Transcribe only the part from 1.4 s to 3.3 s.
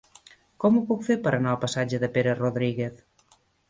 anar al passatge de Pere Rodríguez?